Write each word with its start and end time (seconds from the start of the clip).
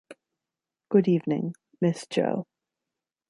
Good 0.89 1.07
evening, 1.07 1.53
Miss 1.79 2.07
Jo. 2.09 2.47